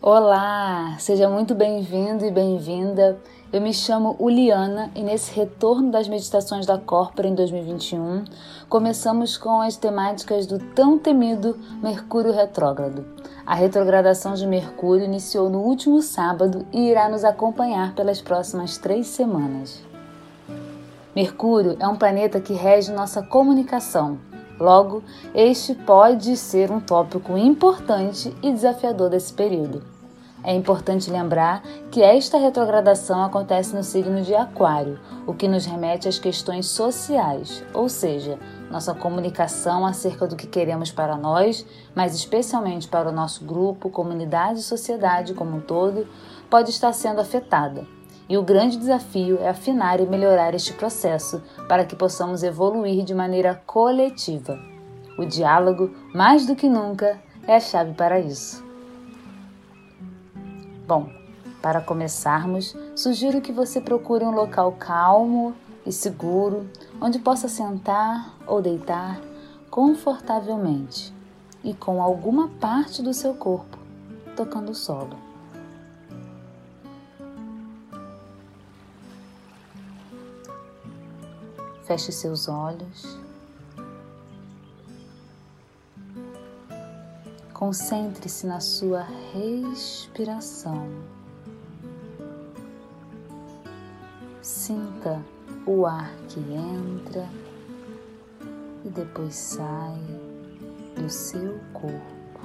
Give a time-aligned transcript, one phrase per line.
[0.00, 3.18] Olá, seja muito bem-vindo e bem-vinda.
[3.52, 8.22] Eu me chamo Uliana e nesse retorno das meditações da Corpora em 2021,
[8.68, 13.04] começamos com as temáticas do tão temido Mercúrio retrógrado.
[13.44, 19.08] A retrogradação de Mercúrio iniciou no último sábado e irá nos acompanhar pelas próximas três
[19.08, 19.82] semanas.
[21.12, 24.20] Mercúrio é um planeta que rege nossa comunicação,
[24.58, 25.02] Logo,
[25.34, 29.82] este pode ser um tópico importante e desafiador desse período.
[30.42, 36.08] É importante lembrar que esta retrogradação acontece no signo de Aquário, o que nos remete
[36.08, 38.38] às questões sociais, ou seja,
[38.70, 44.60] nossa comunicação acerca do que queremos para nós, mas especialmente para o nosso grupo, comunidade
[44.60, 46.06] e sociedade como um todo,
[46.48, 47.97] pode estar sendo afetada.
[48.28, 53.14] E o grande desafio é afinar e melhorar este processo para que possamos evoluir de
[53.14, 54.58] maneira coletiva.
[55.18, 58.62] O diálogo, mais do que nunca, é a chave para isso.
[60.86, 61.10] Bom,
[61.62, 66.68] para começarmos, sugiro que você procure um local calmo e seguro
[67.00, 69.20] onde possa sentar ou deitar
[69.70, 71.12] confortavelmente
[71.64, 73.78] e com alguma parte do seu corpo
[74.38, 75.27] tocando o solo.
[81.88, 83.18] Feche seus olhos.
[87.54, 90.86] Concentre-se na sua respiração.
[94.42, 95.24] Sinta
[95.64, 97.26] o ar que entra
[98.84, 99.98] e depois sai
[100.94, 102.38] do seu corpo.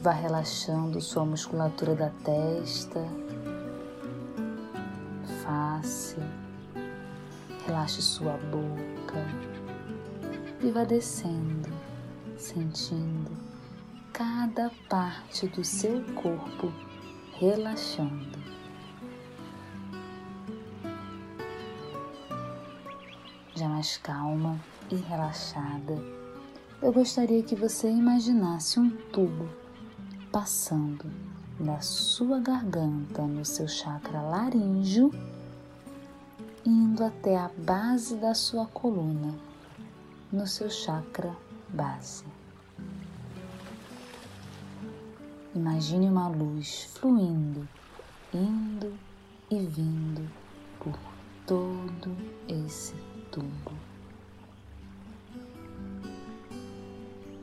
[0.00, 3.27] Vá relaxando sua musculatura da testa
[7.78, 9.24] relaxe sua boca
[10.60, 11.68] e vá descendo,
[12.36, 13.30] sentindo
[14.12, 16.72] cada parte do seu corpo
[17.34, 18.36] relaxando.
[23.54, 24.58] Já mais calma
[24.90, 26.02] e relaxada,
[26.82, 29.48] eu gostaria que você imaginasse um tubo
[30.32, 31.08] passando
[31.60, 35.12] da sua garganta no seu chakra laríngeo
[36.68, 39.34] indo até a base da sua coluna,
[40.30, 41.34] no seu chakra
[41.70, 42.26] base.
[45.54, 47.66] Imagine uma luz fluindo,
[48.34, 48.92] indo
[49.50, 50.30] e vindo
[50.78, 50.92] por
[51.46, 52.14] todo
[52.46, 52.94] esse
[53.32, 53.72] tubo.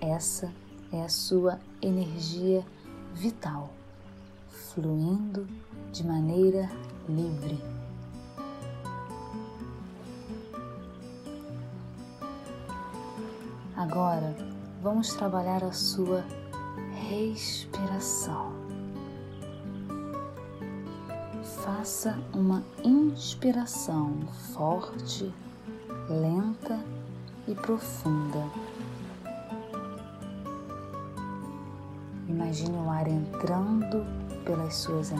[0.00, 0.54] Essa
[0.92, 2.64] é a sua energia
[3.14, 3.72] vital,
[4.48, 5.44] fluindo
[5.90, 6.70] de maneira
[7.08, 7.77] livre.
[13.90, 14.36] Agora
[14.82, 16.22] vamos trabalhar a sua
[17.08, 18.52] respiração.
[21.64, 25.32] Faça uma inspiração forte,
[26.06, 26.78] lenta
[27.46, 28.44] e profunda.
[32.28, 34.04] Imagine o ar entrando
[34.44, 35.12] pelas suas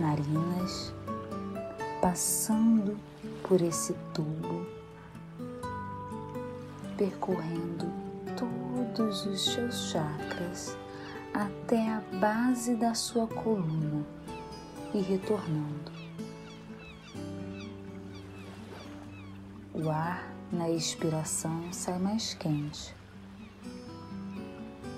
[0.00, 0.92] narinas,
[2.02, 2.98] passando
[3.44, 4.66] por esse tubo,
[6.96, 8.05] percorrendo
[8.96, 10.76] todos os seus chakras
[11.34, 14.06] até a base da sua coluna
[14.94, 15.92] e retornando.
[19.74, 22.96] O ar na expiração sai mais quente,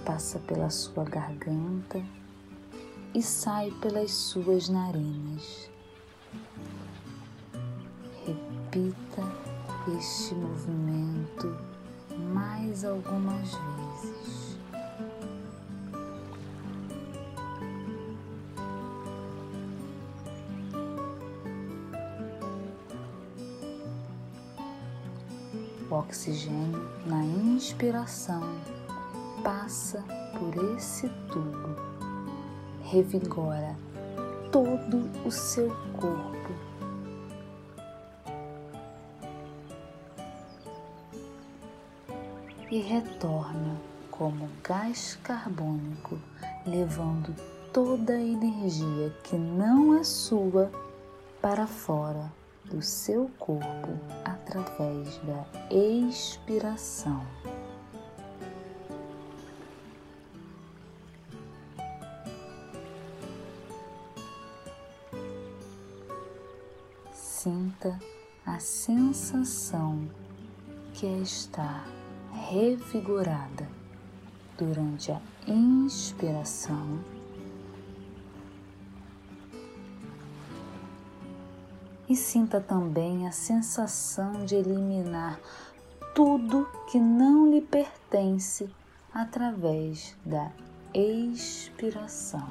[0.04, 2.00] passa pela sua garganta
[3.12, 5.69] e sai pelas suas narinas.
[8.25, 9.22] Repita
[9.98, 11.56] este movimento
[12.32, 13.78] mais algumas vezes.
[25.91, 28.43] O oxigênio na inspiração
[29.43, 30.05] passa
[30.38, 31.75] por esse tubo,
[32.84, 33.75] revigora
[34.52, 36.68] todo o seu corpo
[42.70, 43.76] e retorna
[44.11, 46.19] como gás carbônico,
[46.67, 47.35] levando
[47.73, 50.70] toda a energia que não é sua
[51.41, 52.32] para fora
[52.65, 57.25] do seu corpo através da expiração.
[67.12, 67.99] Sinta
[68.44, 70.09] a sensação
[70.93, 71.87] que é estar
[72.32, 73.69] revigorada
[74.56, 76.98] durante a inspiração.
[82.08, 85.38] E sinta também a sensação de eliminar
[86.14, 88.69] tudo que não lhe pertence
[89.12, 90.50] através da
[90.94, 92.48] expiração.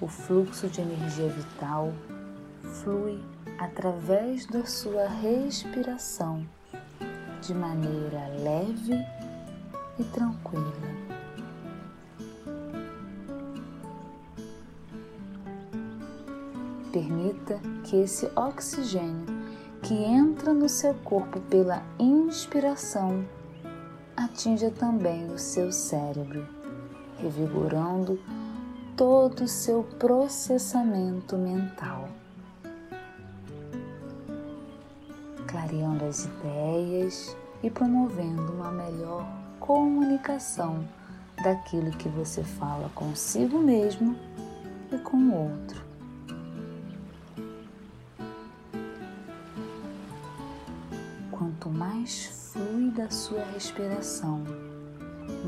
[0.00, 1.92] O fluxo de energia vital
[2.64, 3.22] flui
[3.58, 6.44] através da sua respiração
[7.40, 8.94] de maneira leve
[9.98, 11.04] e tranquila.
[16.92, 19.26] Permita que esse oxigênio
[19.82, 23.24] que entra no seu corpo pela inspiração
[24.16, 26.46] atinja também o seu cérebro,
[27.18, 28.18] revigorando
[28.96, 32.08] todo o seu processamento mental.
[35.54, 39.24] Clareando as ideias e promovendo uma melhor
[39.60, 40.84] comunicação
[41.44, 44.18] daquilo que você fala consigo mesmo
[44.90, 45.84] e com o outro.
[51.30, 54.42] Quanto mais fluida a sua respiração,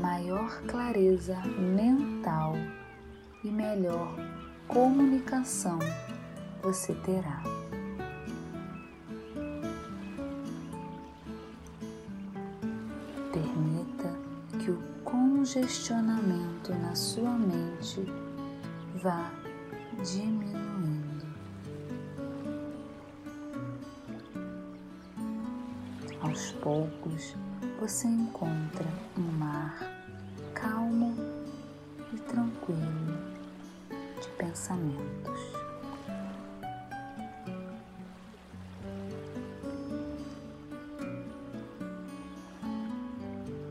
[0.01, 2.53] maior clareza mental
[3.43, 4.15] e melhor
[4.69, 5.79] comunicação
[6.63, 7.56] você terá.
[15.57, 18.05] Congestionamento na sua mente
[19.01, 19.31] vá
[20.03, 21.25] diminuindo.
[26.21, 27.35] Aos poucos
[27.79, 28.85] você encontra
[29.17, 29.79] um mar
[30.53, 31.15] calmo
[32.13, 33.17] e tranquilo
[34.21, 35.41] de pensamentos.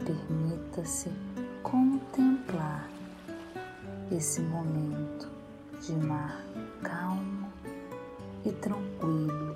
[0.05, 1.36] Permita-se
[4.17, 5.29] esse momento
[5.83, 6.43] de mar
[6.83, 7.53] calmo
[8.47, 9.55] e tranquilo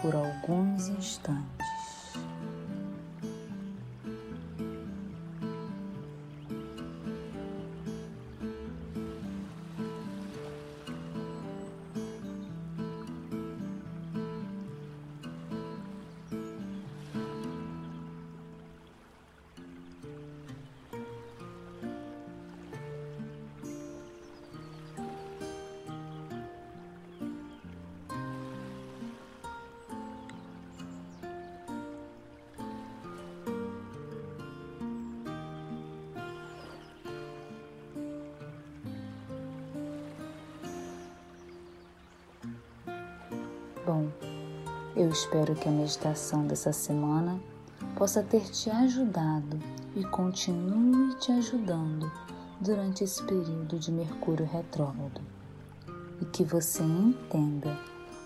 [0.00, 1.63] por alguns instantes.
[43.86, 44.08] Bom,
[44.96, 47.38] eu espero que a meditação dessa semana
[47.94, 49.60] possa ter te ajudado
[49.94, 52.10] e continue te ajudando
[52.58, 55.20] durante esse período de Mercúrio retrógrado.
[56.18, 57.78] E que você entenda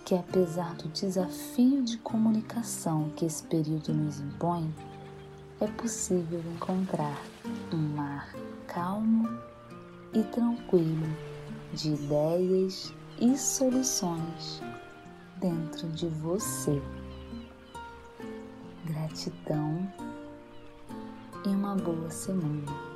[0.05, 4.73] que, apesar do desafio de comunicação que esse período nos impõe,
[5.61, 7.21] é possível encontrar
[7.73, 8.33] um mar
[8.69, 9.29] calmo
[10.15, 11.09] e tranquilo
[11.73, 14.63] de ideias e soluções
[15.41, 16.81] dentro de você.
[18.85, 19.93] Gratidão
[21.45, 22.88] e uma boa semana.